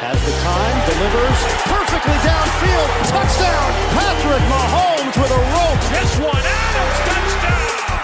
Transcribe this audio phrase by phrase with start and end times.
[0.00, 2.88] has the time, delivers perfectly downfield.
[3.12, 5.82] Touchdown, Patrick Mahomes with a rope.
[5.92, 8.00] This one, Adams, touchdown.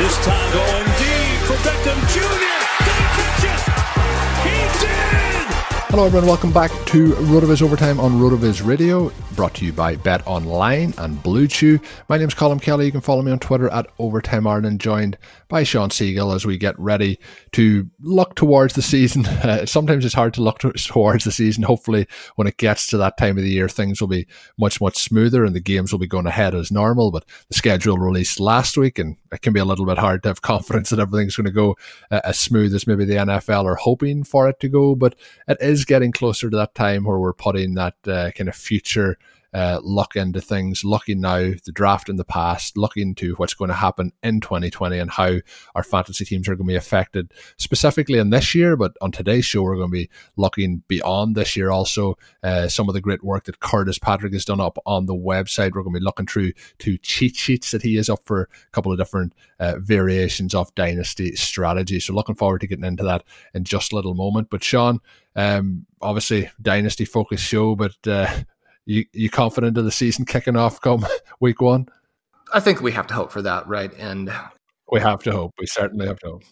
[0.00, 2.48] This time going deep for Beckham Jr.
[2.80, 3.60] Did he catch it?
[4.40, 5.23] He did.
[5.94, 6.26] Hello, everyone.
[6.26, 11.22] Welcome back to RotoViz Overtime on RotoViz Radio, brought to you by Bet Online and
[11.22, 11.78] Blue Chew.
[12.08, 12.86] My name is Colm Kelly.
[12.86, 15.16] You can follow me on Twitter at Overtime Ireland, joined
[15.46, 17.20] by Shawn Siegele as we get ready
[17.52, 19.24] to look towards the season.
[19.44, 21.62] Uh, sometimes it's hard to look towards the season.
[21.64, 22.06] Hopefully,
[22.36, 24.26] when it gets to that time of the year, things will be
[24.58, 27.10] much, much smoother and the games will be going ahead as normal.
[27.10, 30.30] But the schedule released last week, and it can be a little bit hard to
[30.30, 31.76] have confidence that everything's going to go
[32.10, 34.94] uh, as smooth as maybe the NFL are hoping for it to go.
[34.94, 35.14] But
[35.46, 39.18] it is getting closer to that time where we're putting that uh, kind of future
[39.54, 43.68] uh, look into things, looking now the draft in the past, looking to what's going
[43.68, 45.36] to happen in 2020 and how
[45.76, 48.76] our fantasy teams are going to be affected specifically in this year.
[48.76, 52.18] But on today's show, we're going to be looking beyond this year also.
[52.42, 55.72] Uh, some of the great work that Curtis Patrick has done up on the website.
[55.72, 58.70] We're going to be looking through two cheat sheets that he is up for a
[58.72, 62.00] couple of different uh, variations of dynasty strategy.
[62.00, 63.22] So looking forward to getting into that
[63.54, 64.50] in just a little moment.
[64.50, 65.00] But Shawn,
[65.36, 68.42] um, obviously dynasty focused show, but uh,
[68.86, 71.06] you you confident of the season kicking off come
[71.40, 71.88] week one?
[72.52, 73.92] I think we have to hope for that, right?
[73.98, 74.32] And
[74.90, 75.54] We have to hope.
[75.58, 76.42] We certainly have to hope.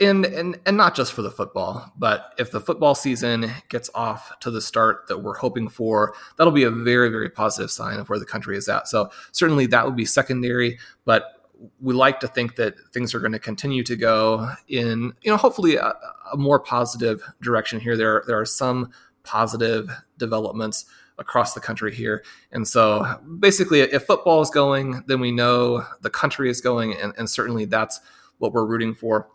[0.00, 4.38] and and and not just for the football, but if the football season gets off
[4.40, 8.08] to the start that we're hoping for, that'll be a very very positive sign of
[8.08, 8.88] where the country is at.
[8.88, 11.32] So certainly that would be secondary, but
[11.80, 15.38] we like to think that things are going to continue to go in you know
[15.38, 15.94] hopefully a,
[16.32, 17.96] a more positive direction here.
[17.96, 18.90] There there are some
[19.22, 20.84] positive developments
[21.18, 22.22] across the country here.
[22.52, 27.12] And so basically, if football is going, then we know the country is going, and,
[27.16, 28.00] and certainly that's
[28.38, 29.28] what we're rooting for.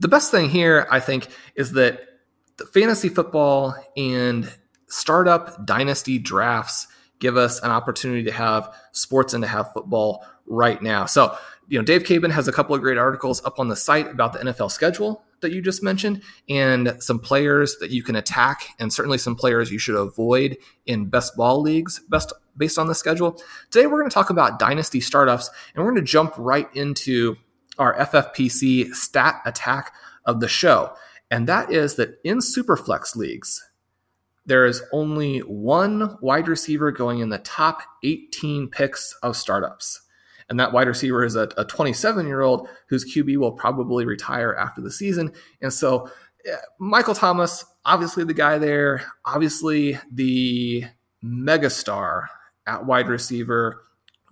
[0.00, 2.00] The best thing here, I think, is that
[2.58, 4.52] the fantasy football and
[4.88, 6.86] startup dynasty drafts
[7.18, 11.06] give us an opportunity to have sports and to have football right now.
[11.06, 11.36] So,
[11.68, 14.32] you know, Dave Caban has a couple of great articles up on the site about
[14.32, 18.92] the NFL schedule that you just mentioned and some players that you can attack and
[18.92, 20.56] certainly some players you should avoid
[20.86, 23.40] in best ball leagues best based on the schedule.
[23.70, 27.36] Today we're going to talk about dynasty startups and we're going to jump right into
[27.78, 29.92] our FFPC stat attack
[30.24, 30.94] of the show.
[31.30, 33.62] And that is that in superflex leagues,
[34.46, 40.02] there is only one wide receiver going in the top 18 picks of startups.
[40.48, 44.80] And that wide receiver is a 27 year old whose QB will probably retire after
[44.80, 45.32] the season.
[45.60, 46.08] And so
[46.78, 50.84] Michael Thomas, obviously the guy there, obviously the
[51.24, 52.26] megastar
[52.66, 53.82] at wide receiver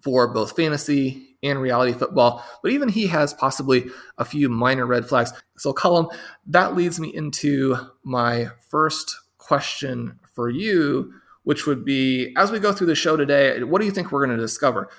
[0.02, 3.86] for both fantasy and reality football, but even he has possibly
[4.18, 5.32] a few minor red flags.
[5.56, 6.12] So, Colm,
[6.46, 11.12] that leads me into my first question for you,
[11.42, 14.24] which would be as we go through the show today, what do you think we're
[14.24, 14.90] going to discover?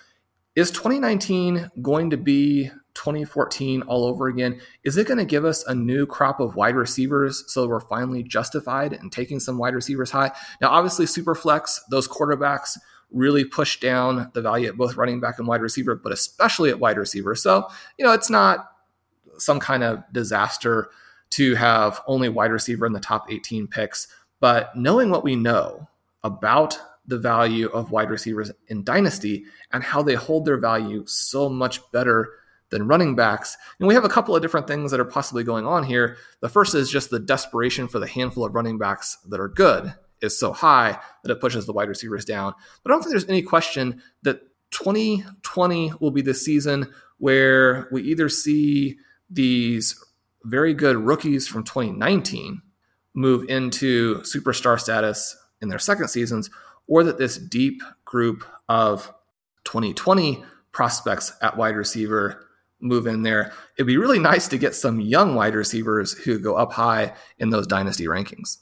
[0.56, 4.62] Is 2019 going to be 2014 all over again?
[4.86, 8.24] Is it going to give us a new crop of wide receivers so we're finally
[8.24, 10.31] justified in taking some wide receivers high?
[10.62, 12.78] Now, obviously, Superflex, those quarterbacks
[13.12, 16.80] really push down the value at both running back and wide receiver, but especially at
[16.80, 17.36] wide receiver.
[17.36, 17.68] So,
[17.98, 18.72] you know, it's not
[19.38, 20.90] some kind of disaster
[21.31, 24.07] to have only wide receiver in the top 18 picks.
[24.40, 25.90] But knowing what we know
[26.24, 31.50] about the value of wide receivers in Dynasty and how they hold their value so
[31.50, 32.34] much better
[32.69, 33.57] than running backs.
[33.80, 36.18] And we have a couple of different things that are possibly going on here.
[36.42, 39.94] The first is just the desperation for the handful of running backs that are good
[40.22, 42.54] is so high that it pushes the wide receivers down.
[42.84, 44.42] But I don't think there's any question that
[44.72, 48.98] 2020 will be the season where we either see
[49.30, 50.04] these
[50.44, 52.62] very good rookies from 2019
[53.13, 56.50] move into superstar status in their second seasons,
[56.87, 59.13] or that this deep group of
[59.65, 62.47] 2020 prospects at wide receiver
[62.81, 63.53] move in there.
[63.77, 67.49] It'd be really nice to get some young wide receivers who go up high in
[67.49, 68.57] those dynasty rankings.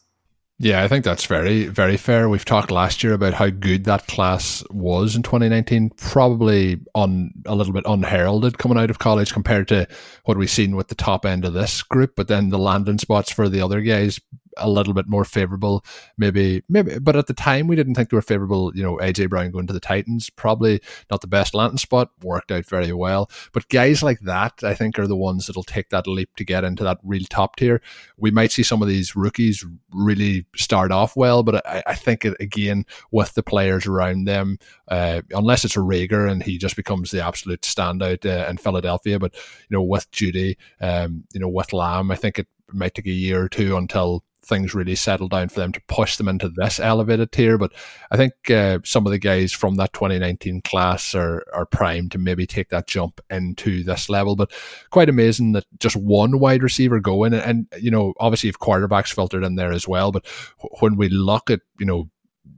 [0.59, 2.29] Yeah, I think that's very, very fair.
[2.29, 7.55] We've talked last year about how good that class was in 2019, probably on a
[7.55, 9.87] little bit unheralded coming out of college compared to
[10.25, 12.13] what we've seen with the top end of this group.
[12.15, 14.21] But then the landing spots for the other guys
[14.57, 15.83] a little bit more favorable,
[16.17, 17.00] maybe, maybe.
[17.00, 18.71] But at the time, we didn't think they were favorable.
[18.75, 22.51] You know, AJ Brown going to the Titans, probably not the best landing spot, worked
[22.51, 23.29] out very well.
[23.51, 26.63] But guys like that, I think, are the ones that'll take that leap to get
[26.63, 27.81] into that real top tier.
[28.17, 32.25] We might see some of these rookies really start off well, but I, I think
[32.25, 34.57] again with the players around them,
[34.88, 39.19] uh, unless it's a Reagor and he just becomes the absolute standout uh, in Philadelphia.
[39.19, 39.33] But
[39.69, 43.11] you know, with Jeudy, um, you know, with Lamb, I think it might take a
[43.11, 46.80] year or two until things really settle down for them to push them into this
[46.80, 47.57] elevated tier.
[47.57, 47.72] But
[48.12, 52.18] I think uh, some of the guys from that 2019 class are, are primed to
[52.18, 54.36] maybe take that jump into this level.
[54.36, 54.51] But
[54.90, 59.13] quite amazing that just one wide receiver going, and, and you know, obviously, if quarterbacks
[59.13, 60.12] filtered in there as well.
[60.12, 60.25] But
[60.80, 62.10] when we look at, you know,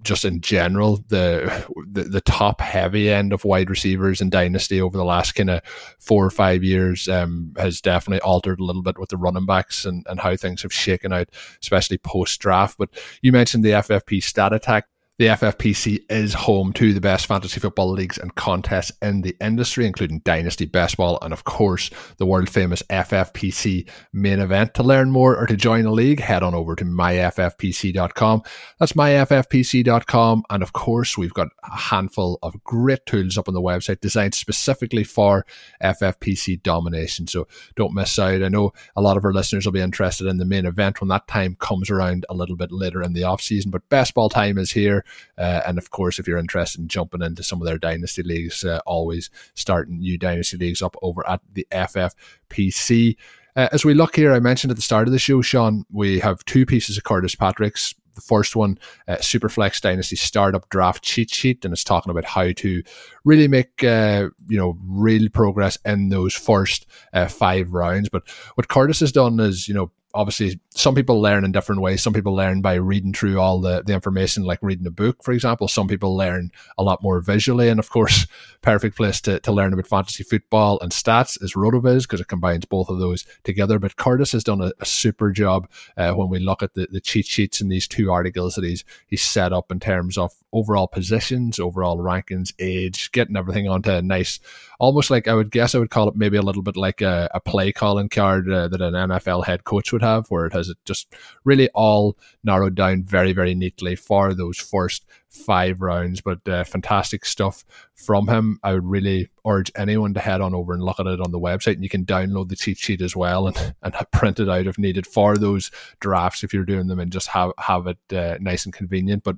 [0.02, 4.98] just in general, the, the, the top heavy end of wide receivers in dynasty over
[4.98, 5.62] the last kind of
[6.00, 9.86] four or five years um, has definitely altered a little bit with the running backs
[9.86, 11.30] and, and how things have shaken out,
[11.62, 12.78] especially post draft.
[12.78, 12.90] But
[13.22, 14.86] you mentioned the FFP stat attack.
[15.17, 19.85] The FFPC is home to the best fantasy football leagues and contests in the industry,
[19.85, 24.73] including Dynasty Best Ball and, of course, the world famous FFPC main event.
[24.73, 28.41] To learn more or to join a league, head on over to myffpc.com.
[28.77, 30.44] That's myffpc.com.
[30.50, 34.35] And, of course, we've got a handful of great tools up on the website designed
[34.35, 35.45] specifically for
[35.81, 37.27] FFPC domination.
[37.27, 37.47] So
[37.77, 38.44] don't miss out.
[38.44, 41.07] I know a lot of our listeners will be interested in the main event when
[41.07, 44.27] that time comes around a little bit later in the off season, but best ball
[44.27, 45.05] time is here.
[45.38, 48.63] Uh, and of course, if you're interested in jumping into some of their dynasty leagues,
[48.63, 53.16] uh, always starting new dynasty leagues up over at the FFPC.
[53.56, 56.19] Uh, as we look here, I mentioned at the start of the show, Shawn, we
[56.19, 57.96] have two pieces of Curtis Patrick's.
[58.16, 58.79] The first one,
[59.10, 62.82] uh, Superflex Dynasty Startup Draft Cheat Sheet, and it's talking about how to
[63.25, 68.08] really make uh, you know real progress in those first uh, five rounds.
[68.08, 68.25] But
[68.56, 72.01] what Curtis has done is, you know, obviously some people learn in different ways.
[72.01, 75.34] Some people learn by reading through all the, the information, like reading a book, for
[75.34, 75.67] example.
[75.67, 77.69] Some people learn a lot more visually.
[77.69, 78.25] And of course,
[78.62, 82.65] perfect place to, to learn about fantasy football and stats is RotoViz because it combines
[82.65, 83.77] both of those together.
[83.77, 87.01] But Curtis has done a, a super job uh, when we look at the, the
[87.01, 90.88] cheat sheets in these two articles that he's, he's set up in terms of overall
[90.88, 94.39] positions, overall rankings, age, getting everything onto a nice,
[94.79, 97.29] almost like I would guess I would call it maybe a little bit like a,
[97.34, 100.70] a play calling card uh, that an NFL head coach would have, where it has
[100.70, 101.13] it just
[101.44, 106.22] really all narrowed down very, very neatly for those first five rounds.
[106.22, 107.63] But uh, fantastic stuff
[107.94, 108.60] from him.
[108.63, 111.39] I would really urge anyone to head on over and look at it on the
[111.39, 111.74] website.
[111.74, 114.77] And you can download the cheat sheet as well and, and print it out if
[114.77, 118.65] needed for those drafts if you're doing them and just have, have it uh, nice
[118.65, 119.24] and convenient.
[119.24, 119.38] But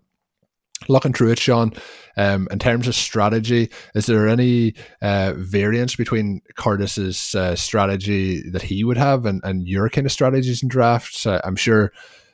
[0.88, 1.74] looking through it, Shawn,
[2.17, 8.63] um, in terms of strategy, is there any uh, variance between Curtis's uh, strategy that
[8.63, 11.25] he would have and, and your kind of strategies and drafts?
[11.25, 11.91] Uh, I'm sure,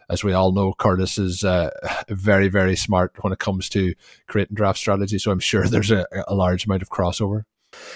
[0.09, 1.69] as we all know, Curtis is uh,
[2.09, 3.93] very, very smart when it comes to
[4.27, 5.19] creating draft strategy.
[5.19, 7.43] So I'm sure there's a, a large amount of crossover.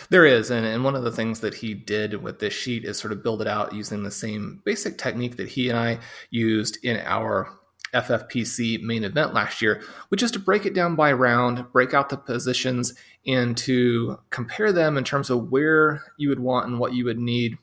[0.10, 2.98] There is, and, and one of the things that he did with this sheet is
[2.98, 6.00] sort of build it out using the same basic technique that he and I
[6.32, 7.50] used in our
[7.94, 12.10] FFPC main event last year, which is to break it down by round, break out
[12.10, 12.94] the positions,
[13.26, 17.20] and to compare them in terms of where you would want and what you would
[17.20, 17.58] need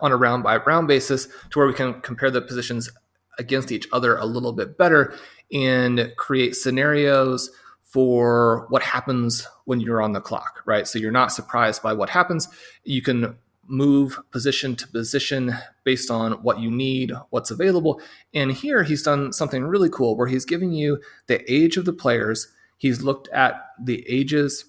[0.00, 2.90] on a round by round basis to where we can compare the positions
[3.38, 5.14] against each other a little bit better
[5.52, 7.50] and create scenarios
[7.82, 10.86] for what happens when you're on the clock, right?
[10.86, 12.48] So you're not surprised by what happens.
[12.84, 13.36] You can
[13.68, 18.00] move position to position based on what you need, what's available.
[18.34, 21.92] And here he's done something really cool where he's giving you the age of the
[21.92, 22.48] players.
[22.76, 24.64] He's looked at the ages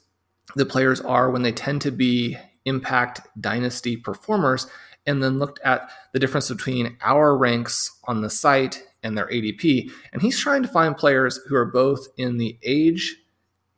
[0.55, 4.67] the players are when they tend to be impact dynasty performers
[5.05, 9.89] and then looked at the difference between our ranks on the site and their ADP.
[10.11, 13.15] And he's trying to find players who are both in the age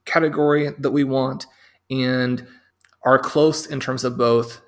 [0.05, 1.45] category that we want
[1.89, 2.47] and
[3.03, 4.61] are close in terms of both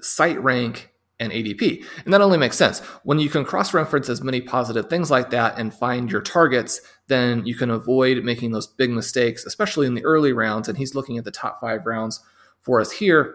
[0.00, 1.84] site rank and ADP.
[2.04, 2.80] And that only makes sense.
[3.04, 6.80] When you can cross reference as many positive things like that and find your targets,
[7.08, 10.68] then you can avoid making those big mistakes, especially in the early rounds.
[10.68, 12.20] And he's looking at the top five rounds
[12.60, 13.34] for us here.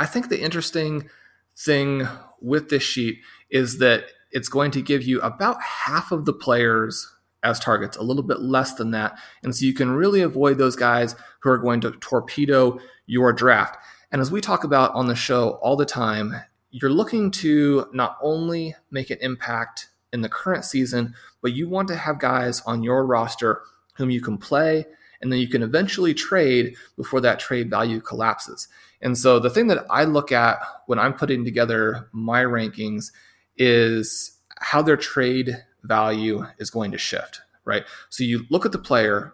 [0.00, 1.08] I think the interesting
[1.56, 2.08] thing
[2.40, 7.08] with this sheet is that it's going to give you about half of the players
[7.44, 9.18] as targets, a little bit less than that.
[9.42, 13.76] And so you can really avoid those guys who are going to torpedo your draft.
[14.12, 16.34] And as we talk about on the show all the time,
[16.70, 21.88] you're looking to not only make an impact in the current season, but you want
[21.88, 23.62] to have guys on your roster
[23.96, 24.86] whom you can play
[25.22, 28.68] and then you can eventually trade before that trade value collapses.
[29.00, 33.12] And so the thing that I look at when I'm putting together my rankings
[33.56, 37.84] is how their trade value is going to shift, right?
[38.10, 39.32] So you look at the player,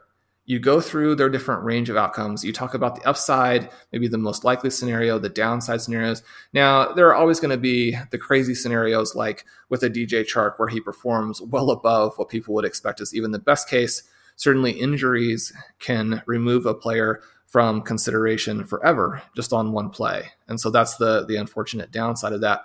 [0.49, 2.43] you go through their different range of outcomes.
[2.43, 6.23] You talk about the upside, maybe the most likely scenario, the downside scenarios.
[6.55, 10.55] Now, there are always going to be the crazy scenarios like with a DJ Chark
[10.57, 14.05] where he performs well above what people would expect as even the best case.
[14.37, 20.31] Certainly, injuries can remove a player from consideration forever just on one play.
[20.49, 22.63] And so that's the the unfortunate downside of that.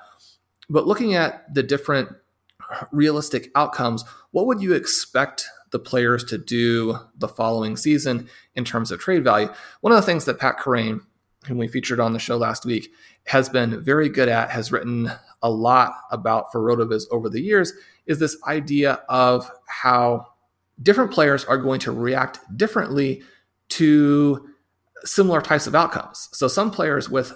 [0.70, 2.08] But looking at the different
[2.94, 8.92] realistic outcomes, what would you expect the players to do the following season in terms
[8.92, 9.50] of trade value?
[9.82, 11.02] One of the things that Pat Kerrane,
[11.48, 12.90] whom we featured on the show last week,
[13.26, 15.12] has been very good at, has written
[15.42, 17.74] a lot about for RotoViz over the years,
[18.06, 20.28] is this idea of how
[20.82, 23.22] different players are going to react differently
[23.70, 24.48] to
[25.04, 26.30] similar types of outcomes.
[26.32, 27.34] So some players with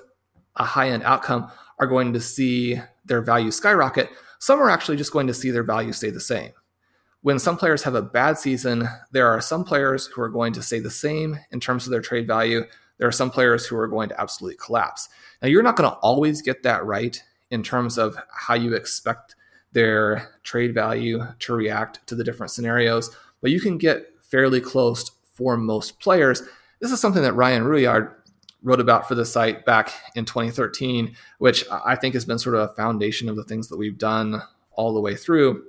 [0.56, 4.10] a high end outcome are going to see their value skyrocket.
[4.40, 6.52] Some are actually just going to see their value stay the same.
[7.28, 10.64] When some players have a bad season, there are some players who are going to
[10.64, 12.64] stay the same in terms of their trade value.
[13.00, 15.10] There are some players who are going to absolutely collapse.
[15.42, 19.36] Now, you're not going to always get that right in terms of how you expect
[19.74, 25.12] their trade value to react to the different scenarios, but you can get fairly close
[25.34, 26.44] for most players.
[26.80, 28.14] This is something that Ryan Rouillard
[28.64, 32.70] wrote about for the site back in 2013, which I think has been sort of
[32.70, 35.66] a foundation of the things that we've done all the way through.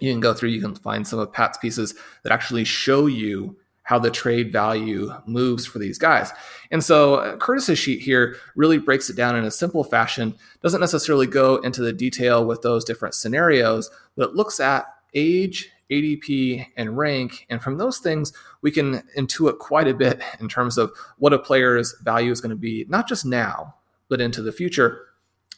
[0.00, 3.56] You can go through, you can find some of Pat's pieces that actually show you
[3.84, 6.32] how the trade value moves for these guys.
[6.70, 10.80] And so uh, Curtis's sheet here really breaks it down in a simple fashion, doesn't
[10.80, 16.66] necessarily go into the detail with those different scenarios, but it looks at age ADP,
[16.76, 17.46] and rank.
[17.48, 18.32] And from those things,
[18.62, 22.50] we can intuit quite a bit in terms of what a player's value is going
[22.50, 23.74] to be, not just now,
[24.08, 25.06] but into the future.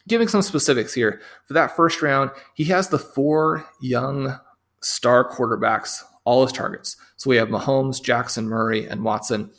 [0.07, 1.21] Giving some specifics here.
[1.45, 4.39] For that first round, he has the four young
[4.81, 6.97] star quarterbacks, all his targets.
[7.17, 9.51] So we have Mahomes, Jackson, Murray, and Watson.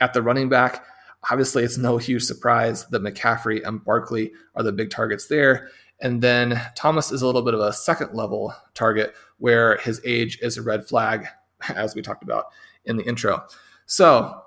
[0.00, 0.84] At the running back,
[1.30, 5.68] obviously it's no huge surprise that McCaffrey and Barkley are the big targets there.
[6.00, 10.38] And then Thomas is a little bit of a second level target where his age
[10.42, 11.26] is a red flag,
[11.68, 12.46] as we talked about
[12.84, 13.44] in the intro.
[13.86, 14.42] So,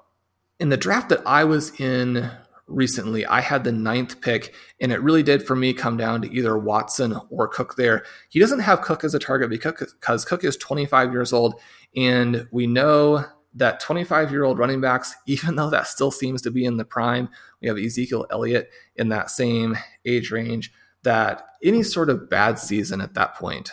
[0.60, 2.30] in the draft that I was in
[2.68, 6.34] recently, I had the ninth pick, and it really did for me come down to
[6.34, 8.04] either Watson or Cook there.
[8.30, 11.60] He doesn't have Cook as a target because Cook is 25 years old,
[11.96, 16.52] and we know that 25 year old running backs, even though that still seems to
[16.52, 17.30] be in the prime,
[17.62, 20.72] we have Ezekiel Elliott in that same age range
[21.04, 23.72] that any sort of bad season at that point,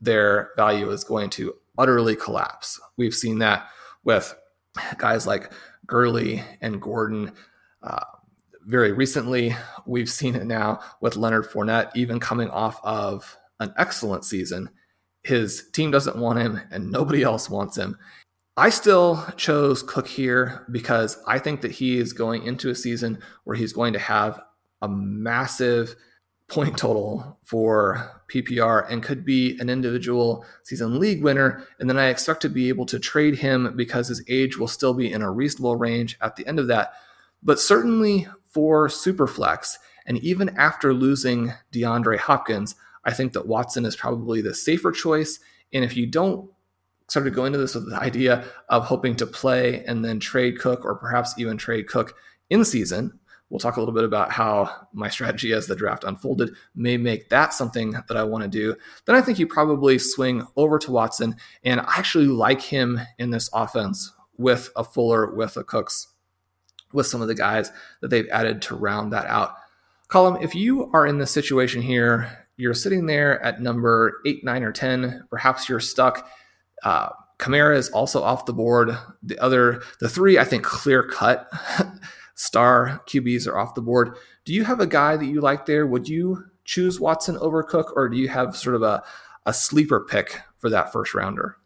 [0.00, 2.80] their value is going to utterly collapse.
[2.96, 3.68] We've seen that
[4.02, 4.34] with
[4.96, 5.52] guys like
[5.86, 7.32] Gurley and Gordon.
[7.82, 8.04] Uh,
[8.66, 14.24] very recently, we've seen it now with Leonard Fournette, even coming off of an excellent
[14.24, 14.70] season.
[15.22, 17.98] His team doesn't want him, and nobody else wants him.
[18.56, 23.18] I still chose Cook here because I think that he is going into a season
[23.44, 24.40] where he's going to have
[24.82, 25.96] a massive
[26.48, 31.64] point total for PPR and could be an individual season league winner.
[31.78, 34.92] And then I expect to be able to trade him because his age will still
[34.92, 36.92] be in a reasonable range at the end of that.
[37.42, 39.76] But certainly for Superflex,
[40.06, 45.38] and even after losing DeAndre Hopkins, I think that Watson is probably the safer choice.
[45.72, 46.50] And if you don't
[47.08, 50.58] sort of go into this with the idea of hoping to play and then trade
[50.58, 52.14] Cook or perhaps even trade Cook
[52.48, 56.54] in season, We'll talk a little bit about how my strategy as the draft unfolded
[56.76, 58.76] may make that something that I want to do.
[59.04, 63.30] Then I think you probably swing over to Watson, and I actually like him in
[63.30, 66.09] this offense with a Fuller, with a Cooks,
[66.92, 67.70] with some of the guys
[68.00, 69.54] that they've added to round that out.
[70.08, 74.62] Colm, if you are in this situation here, you're sitting there at number eight, nine,
[74.62, 76.28] or 10, perhaps you're stuck.
[76.82, 78.96] Uh, Kamara is also off the board.
[79.22, 81.50] The other, the three, I think, clear cut
[82.34, 84.16] star QBs are off the board.
[84.44, 85.86] Do you have a guy that you like there?
[85.86, 89.02] Would you choose Watson over Cook, or do you have sort of a,
[89.46, 91.56] a sleeper pick for that first rounder?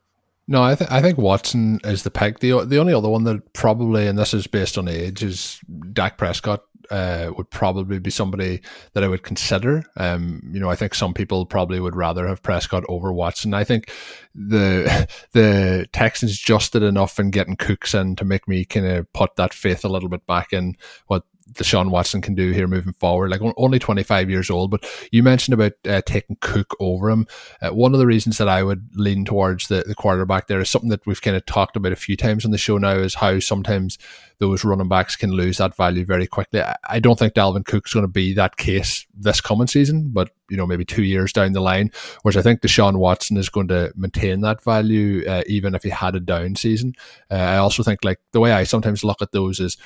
[0.47, 2.41] No, I think I think Watson is the pick.
[2.41, 5.61] The the only other one that probably, and this is based on age, is
[5.93, 6.65] Dak Prescott.
[6.91, 8.61] Uh, would probably be somebody
[8.93, 9.85] that I would consider.
[9.97, 13.55] Um, you know, I think some people probably would rather have Prescott over Watson.
[13.55, 13.91] I think
[14.35, 19.11] the the Texans just did enough in getting Cooks in to make me kind of
[19.15, 22.95] put that faith a little bit back in what Deshaun Watson can do here moving
[22.95, 23.31] forward.
[23.31, 27.27] Like only 25 years old, but you mentioned about uh, taking Cook over him.
[27.61, 30.71] Uh, one of the reasons that I would lean towards the, the quarterback there is
[30.71, 33.15] something that we've kind of talked about a few times on the show now is
[33.15, 33.99] how sometimes
[34.39, 36.61] those running backs can lose that value very quickly.
[36.61, 40.31] I, I don't think Dalvin Cook's going to be that case this coming season, but
[40.49, 41.91] you know maybe two years down the line.
[42.23, 45.91] Whereas I think Deshaun Watson is going to maintain that value uh, even if he
[45.91, 46.95] had a down season.
[47.31, 49.77] Uh, I also think like the way I sometimes look at those is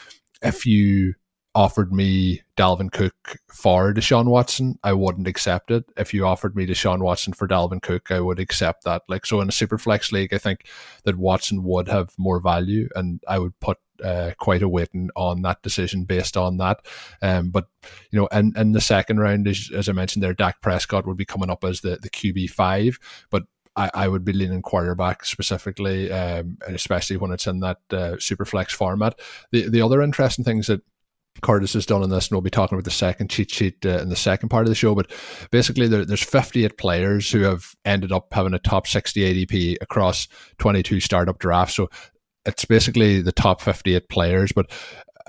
[0.43, 1.15] if you
[1.55, 5.85] offered me Dalvin Cook for Deshaun Watson, I wouldn't accept it.
[5.97, 9.03] If you offered me Deshaun Watson for Dalvin Cook, I would accept that.
[9.09, 10.67] Like so in a super flex league, I think
[11.05, 15.43] that Watson would have more value and I would put uh, quite a weighting on
[15.43, 16.87] that decision based on that.
[17.23, 17.67] Um, but
[18.11, 21.17] you know, in, in the second round, as, as I mentioned there, Dak Prescott would
[21.17, 22.99] be coming up as the, the QB five,
[23.31, 28.17] but I, I would be leaning quarterback specifically, um, especially when it's in that uh,
[28.19, 29.19] super flex format.
[29.53, 30.83] The the other interesting things that
[31.43, 33.99] Curtis has done in this, and we'll be talking about the second cheat sheet uh,
[33.99, 34.95] in the second part of the show.
[34.95, 35.11] But
[35.51, 40.29] basically, there, there's 58 players who have ended up having a top 60 ADP across
[40.59, 41.75] 22 startup drafts.
[41.75, 41.91] So
[42.45, 44.53] it's basically the top 58 players.
[44.53, 44.71] But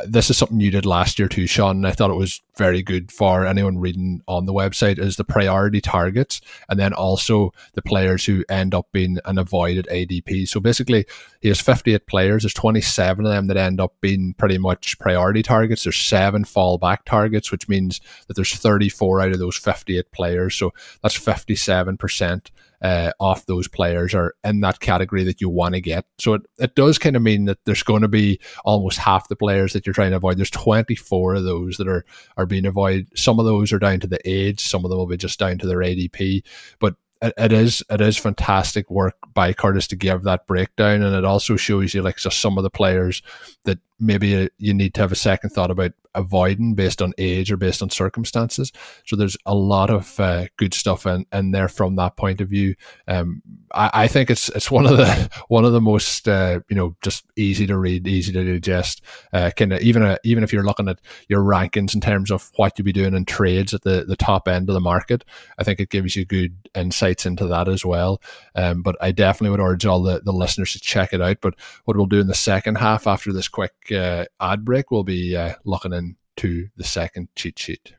[0.05, 1.77] this is something you did last year too, Shawn.
[1.77, 5.23] And I thought it was very good for anyone reading on the website is the
[5.23, 10.47] priority targets and then also the players who end up being an avoided ADP.
[10.47, 11.05] So basically
[11.41, 12.43] he has 58 players.
[12.43, 15.83] There's 27 of them that end up being pretty much priority targets.
[15.83, 20.55] There's seven fallback targets, which means that there's 34 out of those 58 players.
[20.55, 22.49] So that's 57%
[22.81, 26.05] uh, off those players are in that category that you want to get.
[26.19, 29.35] So it, it does kind of mean that there's going to be almost half the
[29.35, 30.37] players that you're trying to avoid.
[30.37, 32.05] There's 24 of those that are,
[32.37, 33.17] are being avoided.
[33.17, 35.57] Some of those are down to the age, some of them will be just down
[35.59, 36.43] to their ADP.
[36.79, 41.15] But it, it is it is fantastic work by Curtis to give that breakdown, and
[41.15, 43.21] it also shows you like just some of the players
[43.65, 47.57] that maybe you need to have a second thought about avoiding based on age or
[47.57, 48.71] based on circumstances.
[49.05, 52.49] So there's a lot of uh, good stuff in, in there from that point of
[52.49, 52.75] view.
[53.07, 53.41] Um,
[53.73, 56.95] I, I, think it's it's one of the one of the most uh, you know
[57.01, 59.01] just easy to read, easy to digest.
[59.31, 62.51] Uh, kind of even a, even if you're looking at your rankings in terms of
[62.55, 65.23] what you'll be doing in trades at the the top end of the market,
[65.57, 68.21] I think it gives you good insights into that as well.
[68.55, 71.37] Um, but I definitely would urge all the, the listeners to check it out.
[71.41, 75.03] But what we'll do in the second half after this quick uh, ad break, we'll
[75.03, 77.93] be uh, looking into the second cheat sheet.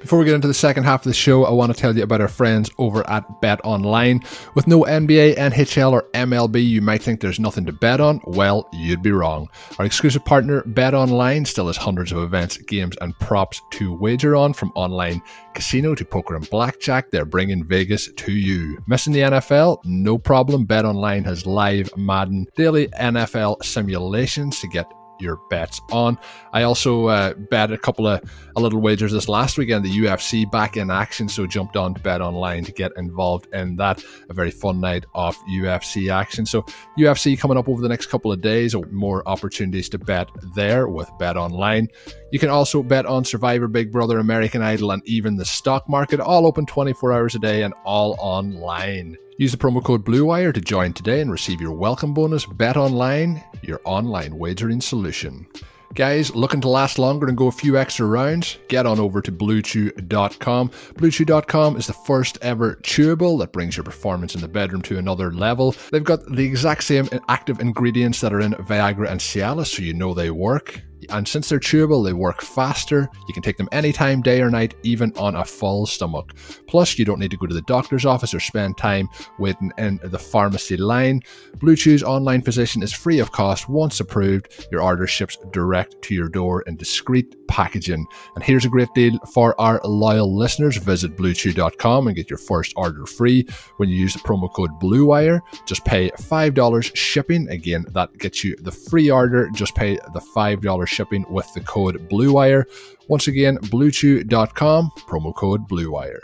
[0.00, 2.02] Before we get into the second half of the show, I want to tell you
[2.02, 4.22] about our friends over at Bet Online.
[4.54, 8.18] With no NBA, NHL, or MLB, you might think there's nothing to bet on.
[8.24, 9.50] Well, you'd be wrong.
[9.78, 14.34] Our exclusive partner, Bet Online, still has hundreds of events, games, and props to wager
[14.34, 15.20] on, from online
[15.52, 17.10] casino to poker and blackjack.
[17.10, 18.82] They're bringing Vegas to you.
[18.86, 19.84] Missing the NFL?
[19.84, 20.64] No problem.
[20.64, 26.18] Bet Online has live Madden daily NFL simulations to get your bets on.
[26.52, 28.22] I also uh, bet a couple of
[28.56, 29.84] a little wagers this last weekend.
[29.84, 33.76] The UFC back in action, so jumped on to Bet Online to get involved in
[33.76, 34.04] that.
[34.28, 36.46] A very fun night of UFC action.
[36.46, 36.64] So
[36.98, 38.74] UFC coming up over the next couple of days.
[38.90, 41.88] More opportunities to bet there with Bet Online.
[42.32, 46.20] You can also bet on Survivor, Big Brother, American Idol, and even the stock market.
[46.20, 49.16] All open 24 hours a day and all online.
[49.38, 52.46] Use the promo code BLUEWIRE to join today and receive your welcome bonus.
[52.46, 55.46] Bet online, your online wagering solution.
[55.94, 58.58] Guys, looking to last longer and go a few extra rounds?
[58.68, 60.68] Get on over to BlueChew.com.
[60.68, 65.32] BlueChew.com is the first ever chewable that brings your performance in the bedroom to another
[65.32, 65.74] level.
[65.90, 69.94] They've got the exact same active ingredients that are in Viagra and Cialis, so you
[69.94, 70.80] know they work.
[71.08, 73.08] And since they're chewable, they work faster.
[73.26, 76.34] You can take them anytime, day or night, even on a full stomach.
[76.66, 79.08] Plus, you don't need to go to the doctor's office or spend time
[79.38, 81.22] waiting in the pharmacy line.
[81.56, 83.68] Blue Chew's online physician is free of cost.
[83.68, 88.06] Once approved, your order ships direct to your door in discreet packaging.
[88.34, 90.76] And here's a great deal for our loyal listeners.
[90.76, 95.40] Visit bluechew.com and get your first order free when you use the promo code BLUEWIRE.
[95.66, 97.48] Just pay $5 shipping.
[97.48, 99.50] Again, that gets you the free order.
[99.50, 102.64] Just pay the $5 shipping with the code BLUEWIRE.
[103.08, 106.20] Once again, bluechew.com, promo code BLUEWIRE.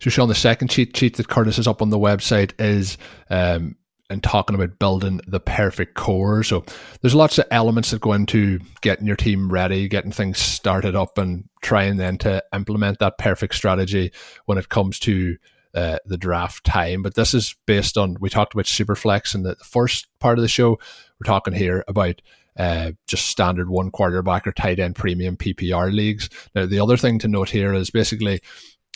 [0.00, 2.98] So, Shawn, the second cheat sheet that Curtis is up on the website is
[3.30, 3.76] um,
[4.14, 6.42] and talking about building the perfect core.
[6.44, 6.64] So
[7.02, 11.18] there's lots of elements that go into getting your team ready, getting things started up,
[11.18, 14.12] and trying then to implement that perfect strategy
[14.46, 15.36] when it comes to
[15.74, 17.02] uh, the draft time.
[17.02, 20.48] But this is based on we talked about Superflex in the first part of the
[20.48, 20.78] show.
[21.18, 22.22] We're talking here about
[22.56, 26.30] uh, just standard one quarterback or tight end premium PPR leagues.
[26.54, 28.40] Now, the other thing to note here is basically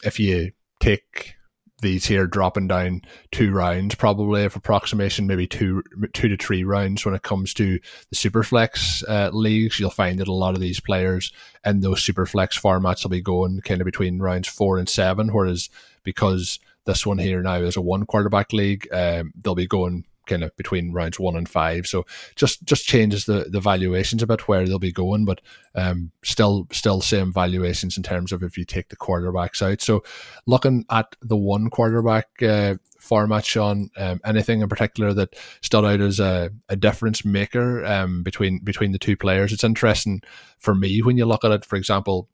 [0.05, 1.35] if you take
[1.81, 7.05] these here dropping down two rounds, probably of approximation, maybe two two to three rounds
[7.05, 7.79] when it comes to
[8.11, 9.79] the superflex uh, leagues.
[9.79, 11.33] You'll find that a lot of these players
[11.65, 15.71] in those superflex formats will be going kind of between rounds four and seven, whereas
[16.03, 20.45] because this one here now is a one quarterback league, um, they'll be going kind
[20.45, 21.87] of between rounds one and five.
[21.87, 25.41] So just just changes the the valuations a bit where they'll be going, but
[25.75, 29.81] um, still still same valuations in terms of if you take the quarterbacks out.
[29.81, 30.05] So
[30.47, 32.27] looking at the one quarterback.
[32.43, 33.91] Uh, format, Shawn?
[33.97, 38.93] Um, anything in particular that stood out as a, a difference maker um, between between
[38.93, 39.53] the two players?
[39.53, 40.21] It's interesting
[40.59, 41.65] for me when you look at it.
[41.65, 42.29] For example,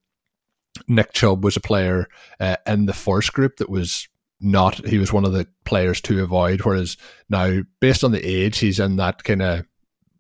[0.89, 2.09] Nick Chubb was a player
[2.41, 4.09] uh, in the first group that was
[4.41, 6.63] not he was one of the players to avoid.
[6.63, 6.97] Whereas
[7.29, 9.65] now, based on the age, he's in that kind of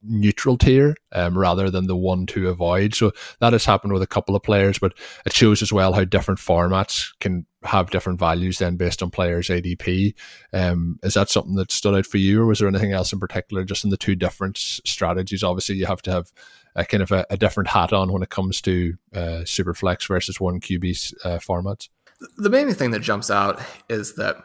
[0.06, 2.94] neutral tier um, rather than the one to avoid.
[2.94, 6.04] So that has happened with a couple of players, but it shows as well how
[6.04, 10.14] different formats can have different values then based on players' ADP.
[10.52, 13.20] Um, is that something that stood out for you, or was there anything else in
[13.20, 15.42] particular just in the two different strategies?
[15.42, 16.32] Obviously, you have to have
[16.76, 20.40] a kind of a, a different hat on when it comes to uh, Superflex versus
[20.40, 21.88] one QB uh, formats.
[22.36, 24.36] The main thing that jumps out is that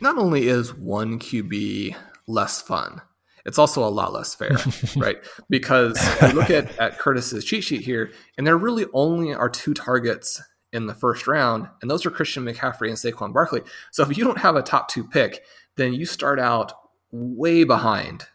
[0.00, 1.94] not only is one QB
[2.26, 3.00] less fun,
[3.44, 4.56] it's also a lot less fair,
[4.96, 5.16] right?
[5.48, 9.74] Because I look at, at Curtis's cheat sheet here, and there really only are two
[9.74, 13.62] targets in the first round, and those are Christian McCaffrey and Saquon Barkley.
[13.90, 15.42] So if you don't have a top two pick,
[15.76, 16.72] then you start out
[17.10, 18.26] way behind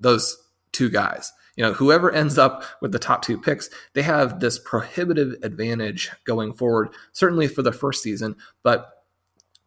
[0.00, 0.36] those
[0.72, 4.58] two guys you know, whoever ends up with the top two picks, they have this
[4.58, 8.36] prohibitive advantage going forward, certainly for the first season.
[8.62, 9.04] But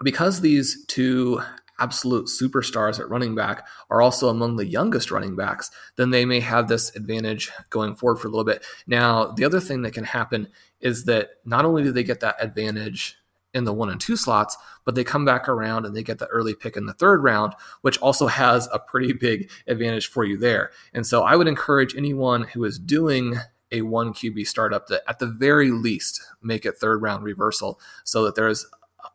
[0.04, 1.42] because these two
[1.80, 6.40] absolute superstars at running back are also among the youngest running backs, then they may
[6.40, 8.64] have this advantage going forward for a little bit.
[8.88, 10.48] Now, the other thing that can happen
[10.82, 13.18] is that not only do they get that advantage
[13.54, 16.28] in the one and two slots, but they come back around and they get the
[16.28, 20.38] early pick in the third round, which also has a pretty big advantage for you
[20.38, 20.72] there.
[20.94, 23.36] And so I would encourage anyone who is doing
[23.72, 28.24] a one QB startup that at the very least make it third round reversal so
[28.24, 28.66] that there is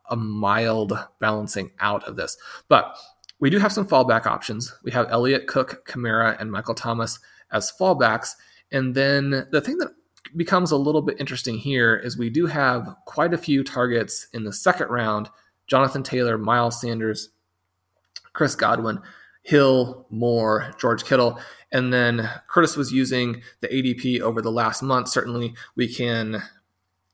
[0.09, 2.37] a mild balancing out of this.
[2.67, 2.97] But
[3.39, 4.73] we do have some fallback options.
[4.83, 7.19] We have Elliott, Cook, Kamara, and Michael Thomas
[7.51, 8.35] as fallbacks.
[8.71, 9.93] And then the thing that
[10.35, 14.43] becomes a little bit interesting here is we do have quite a few targets in
[14.43, 15.29] the second round
[15.67, 17.29] Jonathan Taylor, Miles Sanders,
[18.33, 18.99] Chris Godwin,
[19.43, 21.39] Hill, Moore, George Kittle.
[21.71, 25.09] And then Curtis was using the ADP over the last month.
[25.09, 26.43] Certainly, we can,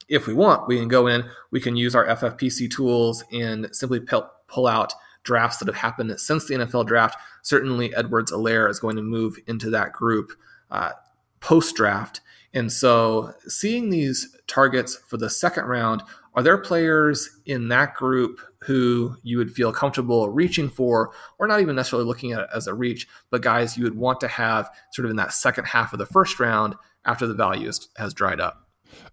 [0.08, 4.02] if we want, we can go in, we can use our FFPC tools and simply
[4.48, 7.18] pull out drafts that have happened since the NFL draft.
[7.42, 10.32] Certainly, Edwards-Helaire is going to move into that group
[10.72, 10.92] uh,
[11.40, 12.22] post draft.
[12.54, 16.02] And so seeing these targets for the second round
[16.36, 21.62] are there players in that group who you would feel comfortable reaching for, or not
[21.62, 24.70] even necessarily looking at it as a reach, but guys you would want to have
[24.92, 28.40] sort of in that second half of the first round after the value has dried
[28.40, 28.68] up?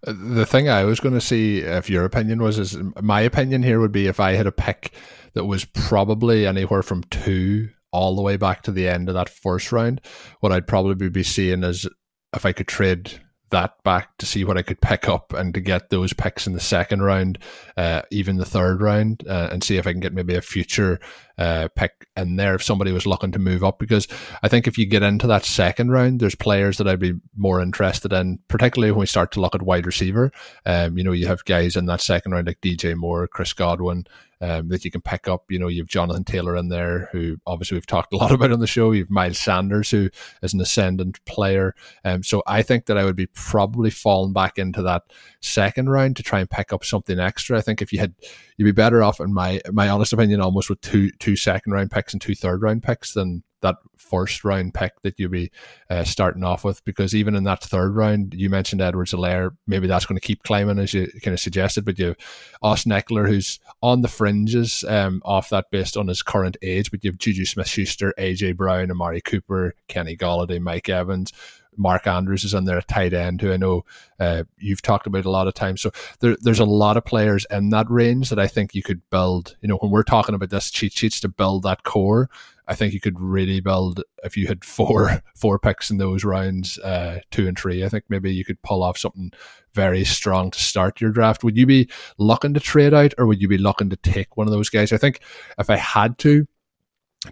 [0.05, 3.63] Uh, the thing I was going to see, if your opinion was, is my opinion
[3.63, 4.91] here would be if I had a pick
[5.33, 9.29] that was probably anywhere from two all the way back to the end of that
[9.29, 10.01] first round,
[10.39, 11.87] what I'd probably be seeing is
[12.35, 15.59] if I could trade that back to see what I could pick up and to
[15.59, 17.39] get those picks in the second round,
[17.75, 20.99] uh, even the third round, uh, and see if I can get maybe a future
[21.37, 23.79] uh, pick in there if somebody was looking to move up.
[23.79, 24.07] Because
[24.41, 27.61] I think if you get into that second round, there's players that I'd be more
[27.61, 30.31] interested in, particularly when we start to look at wide receiver.
[30.65, 34.05] Um, you know, you have guys in that second round like DJ Moore, Chris Godwin,
[34.41, 35.45] um, that you can pick up.
[35.49, 38.59] You know, you've Jonathan Taylor in there, who obviously we've talked a lot about on
[38.59, 38.91] the show.
[38.91, 40.09] You've Miles Sanders, who
[40.41, 41.75] is an ascendant player.
[42.03, 45.03] Um, so I think that I would be probably falling back into that
[45.39, 47.57] second round to try and pick up something extra.
[47.57, 48.13] I think if you had,
[48.57, 51.91] you'd be better off, in my my honest opinion, almost with two two second round
[51.91, 55.51] picks and two third round picks than that first round pick that you'll be
[55.89, 60.05] uh, starting off with because even in that third round you mentioned Edwards-Helaire maybe that's
[60.05, 62.17] going to keep climbing as you kind of suggested but you have
[62.61, 67.03] Austin Ekeler who's on the fringes um, off that based on his current age but
[67.03, 71.33] you have Juju Smith-Schuster AJ Brown Amari Cooper Kenny Golladay Mike Evans
[71.77, 73.85] Mark Andrews is on there tight end, who I know
[74.19, 75.81] uh, you've talked about a lot of times.
[75.81, 79.01] So there, there's a lot of players in that range that I think you could
[79.09, 79.55] build.
[79.61, 82.29] You know, when we're talking about this cheat sheets to build that core,
[82.67, 86.77] I think you could really build if you had four four picks in those rounds,
[86.79, 87.83] uh, two and three.
[87.83, 89.31] I think maybe you could pull off something
[89.73, 91.43] very strong to start your draft.
[91.43, 94.47] Would you be looking to trade out, or would you be looking to take one
[94.47, 94.91] of those guys?
[94.91, 95.21] I think
[95.57, 96.47] if I had to,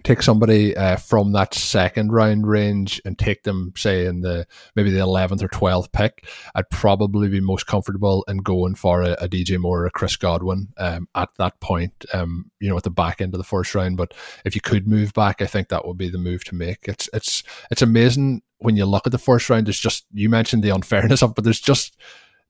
[0.03, 4.89] take somebody uh, from that second round range and take them, say, in the maybe
[4.89, 9.29] the 11th or 12th pick, I'd probably be most comfortable in going for a, a
[9.29, 12.89] DJ Moore or a Chris Godwin um, at that point, um, you know, at the
[12.89, 13.97] back end of the first round.
[13.97, 16.87] But if you could move back, I think that would be the move to make.
[16.87, 19.69] It's, it's, it's amazing when you look at the first round.
[19.69, 21.95] It's just, you mentioned the unfairness of but there's just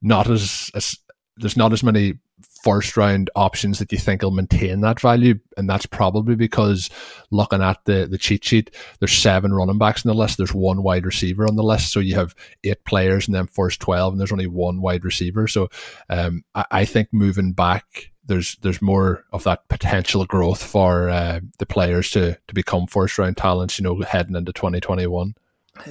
[0.02, 0.98] not as, as
[1.38, 2.16] there's not as many
[2.64, 5.40] first round options that you think will maintain that value.
[5.56, 6.90] And that's probably because
[7.32, 10.38] looking at the, the cheat sheet, there's seven running backs in the list.
[10.38, 11.92] There's one wide receiver on the list.
[11.92, 15.48] So you have eight players and then first 12 and there's only one wide receiver.
[15.48, 15.70] So
[16.10, 21.42] um, I, I, think moving back, there's there's more of that potential growth for uh,
[21.60, 25.36] the players to to become first round talents, you know, heading into 2021.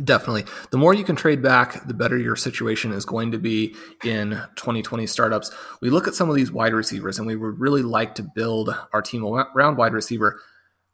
[0.03, 0.45] Definitely.
[0.71, 4.31] The more you can trade back, the better your situation is going to be in
[4.57, 5.51] 2020 startups.
[5.81, 8.75] We look at some of these wide receivers, and we would really like to build
[8.93, 10.41] our team around wide receiver.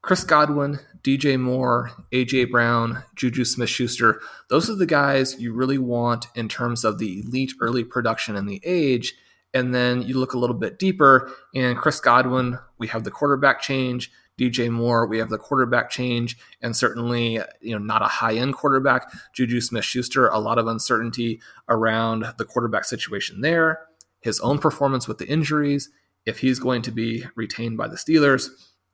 [0.03, 5.79] Chris Godwin, DJ Moore, AJ Brown, Juju Smith Schuster, those are the guys you really
[5.79, 9.15] want in terms of the elite early production and the age.
[9.53, 13.61] And then you look a little bit deeper, and Chris Godwin, we have the quarterback
[13.61, 14.11] change.
[14.41, 15.07] DJ Moore.
[15.07, 19.13] We have the quarterback change, and certainly, you know, not a high end quarterback.
[19.35, 23.81] Juju Smith Schuster, a lot of uncertainty around the quarterback situation there.
[24.21, 25.91] His own performance with the injuries,
[26.25, 28.49] if he's going to be retained by the Steelers.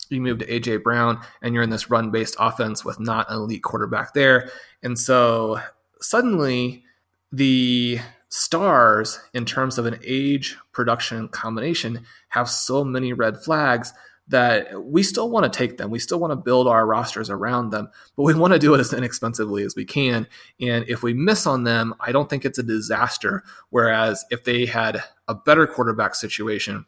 [0.08, 3.36] You move to AJ Brown, and you're in this run based offense with not an
[3.36, 4.50] elite quarterback there.
[4.82, 5.60] And so
[6.00, 6.84] suddenly,
[7.32, 13.92] the stars, in terms of an age production combination, have so many red flags
[14.28, 15.90] that we still want to take them.
[15.90, 18.80] We still want to build our rosters around them, but we want to do it
[18.80, 20.26] as inexpensively as we can.
[20.60, 23.44] And if we miss on them, I don't think it's a disaster.
[23.70, 26.86] Whereas if they had a better quarterback situation,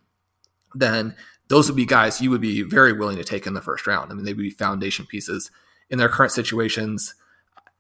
[0.75, 1.15] then
[1.49, 4.11] those would be guys you would be very willing to take in the first round.
[4.11, 5.51] I mean, they would be foundation pieces.
[5.91, 7.15] In their current situations,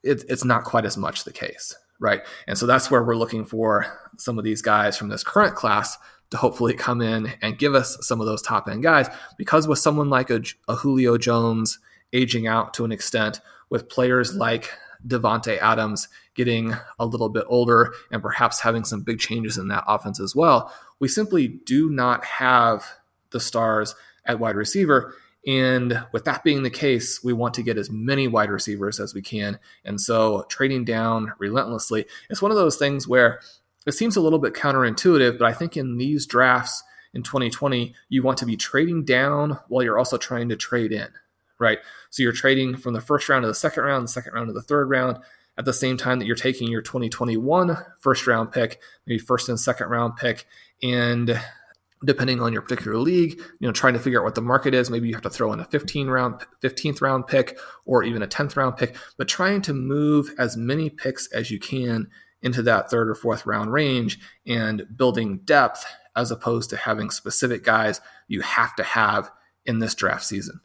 [0.03, 2.23] it, it's not quite as much the case, right?
[2.47, 5.99] And so that's where we're looking for some of these guys from this current class
[6.31, 9.09] to hopefully come in and give us some of those top end guys.
[9.37, 11.79] Because with someone like a, a Julio Jones
[12.13, 14.71] aging out to an extent, with players like
[15.07, 19.85] Davante Adams getting a little bit older and perhaps having some big changes in that
[19.87, 22.85] offense as well, we simply do not have
[23.31, 25.15] the stars at wide receiver.
[25.47, 29.15] And with that being the case, we want to get as many wide receivers as
[29.15, 29.59] we can.
[29.85, 33.41] And so trading down relentlessly, it's one of those things where
[33.89, 36.83] it seems a little bit counterintuitive, but I think in these drafts
[37.15, 41.09] in 2020, you want to be trading down while you're also trying to trade in,
[41.59, 41.79] right?
[42.11, 44.53] So you're trading from the first round to the second round, the second round to
[44.53, 45.19] the third round,
[45.57, 49.59] at the same time that you're taking your 2021 first round pick, maybe first and
[49.59, 50.47] second round pick,
[50.83, 51.41] and
[52.05, 54.89] depending on your particular league, you know, trying to figure out what the market is.
[54.89, 58.29] Maybe you have to throw in a 15 round, 15th round pick or even a
[58.29, 62.09] 10th round pick, but trying to move as many picks as you can
[62.43, 65.85] into that third or fourth round range and building depth
[66.17, 69.31] as opposed to having specific guys you have to have
[69.65, 70.61] in this draft season.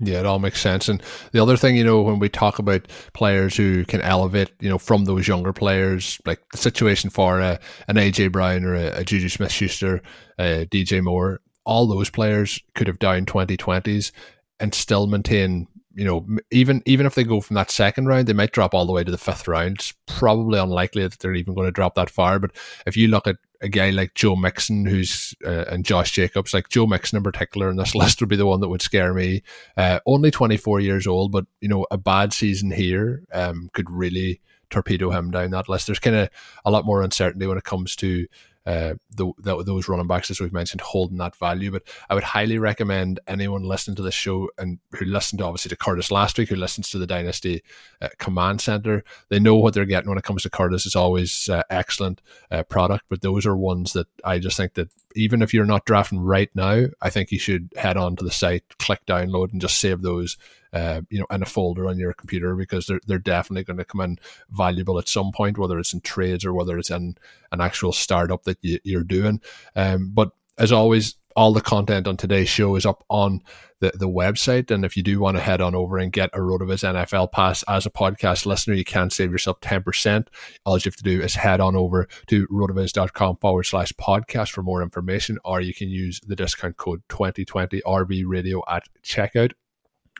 [0.00, 0.88] Yeah, it all makes sense.
[0.88, 4.68] And the other thing, you know, when we talk about players who can elevate, you
[4.68, 7.58] know, from those younger players, like the situation for an
[7.88, 10.02] AJ Brown or a, a Juju Smith Schuster,
[10.38, 14.10] DJ Moore, all those players could have down 2020s
[14.58, 18.32] and still maintain you know, even even if they go from that second round, they
[18.32, 19.76] might drop all the way to the fifth round.
[19.76, 22.38] It's probably unlikely that they're even going to drop that far.
[22.38, 22.50] But
[22.86, 26.68] if you look at a guy like Joe Mixon, who's uh, and Josh Jacobs, like
[26.68, 29.42] Joe Mixon in particular, in this list would be the one that would scare me.
[29.76, 33.90] Uh, only twenty four years old, but you know, a bad season here um, could
[33.90, 35.86] really torpedo him down that list.
[35.86, 36.28] There's kind of
[36.64, 38.26] a lot more uncertainty when it comes to
[38.66, 41.70] uh, the, the, those running backs, as we've mentioned, holding that value.
[41.70, 45.68] But I would highly recommend anyone listening to this show and who listened to obviously
[45.70, 47.62] to Curtis last week, who listens to the Dynasty
[48.00, 50.86] uh, Command Center, they know what they're getting when it comes to Curtis.
[50.86, 54.90] It's always uh, excellent uh, product, but those are ones that I just think that
[55.14, 58.30] even if you're not drafting right now, I think you should head on to the
[58.30, 60.36] site, click download, and just save those
[60.74, 63.84] uh, you know, in a folder on your computer because they're they're definitely going to
[63.84, 64.18] come in
[64.50, 67.16] valuable at some point, whether it's in trades or whether it's in
[67.52, 69.40] an actual startup that you, are doing.
[69.76, 73.40] Um, but as always, all the content on today's show is up on
[73.80, 74.70] the, the website.
[74.70, 77.64] And if you do want to head on over and get a RotoViz NFL pass
[77.68, 80.28] as a podcast listener, you can save yourself 10%.
[80.64, 84.62] All you have to do is head on over to rotoviz.com forward slash podcast for
[84.62, 89.52] more information, or you can use the discount code 2020 RV radio at checkout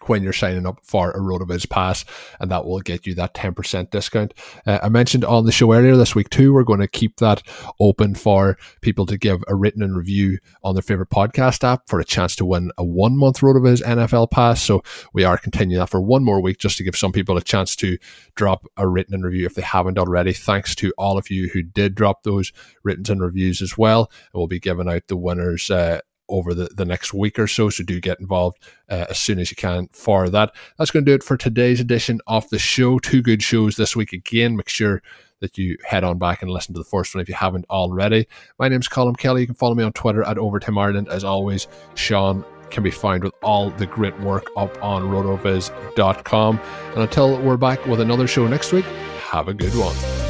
[0.02, 2.04] when you're signing up for a RotoViz pass,
[2.40, 4.34] and that will get you that 10% discount.
[4.66, 7.42] Uh, I mentioned on the show earlier this week too, we're going to keep that
[7.80, 12.00] open for people to give a written and review on their favorite podcast app for
[12.00, 14.62] a chance to win a one month RotoViz NFL pass.
[14.62, 17.42] So we are continuing that for one more week just to give some people a
[17.42, 17.98] chance to
[18.34, 20.32] drop a written and review if they haven't already.
[20.32, 22.52] Thanks to all of you who did drop those
[22.82, 24.10] written and reviews as well.
[24.32, 27.70] And we'll be giving out the winners uh, over the, the next week or so.
[27.70, 28.58] So do get involved
[28.88, 30.54] uh, as soon as you can for that.
[30.78, 32.98] That's going to do it for today's edition of the show.
[32.98, 34.56] Two good shows this week again.
[34.56, 35.02] Make sure
[35.40, 38.26] that you head on back and listen to the first one if you haven't already.
[38.58, 39.42] My name's Colm Kelly.
[39.42, 41.08] You can follow me on Twitter at Overtime Ireland.
[41.08, 46.60] As always, Shawn can be found with all the great work up on rotoviz.com.
[46.92, 48.86] And until we're back with another show next week,
[49.30, 50.23] have a good one.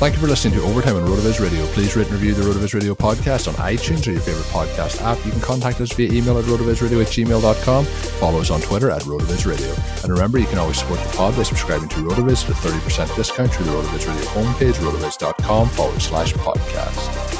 [0.00, 1.66] Thank you for listening to Overtime on RotoViz Radio.
[1.74, 5.22] Please rate and review the RotoViz Radio podcast on iTunes or your favorite podcast app.
[5.26, 7.84] You can contact us via email at rotovizradio at gmail.com.
[7.84, 9.74] Follow us on Twitter at RotoViz Radio.
[10.02, 13.14] And remember, you can always support the pod by subscribing to RotoViz at a 30%
[13.14, 17.36] discount through the RotoViz Radio homepage, rotoviz.com forward slash podcast.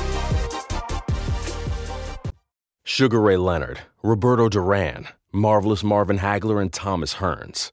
[2.85, 7.73] Sugar Ray Leonard, Roberto Duran, Marvelous Marvin Hagler, and Thomas Hearns